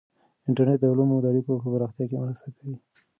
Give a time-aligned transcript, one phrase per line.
[0.47, 2.75] انټرنیټ د علومو د اړیکو په پراختیا کې مرسته کوي.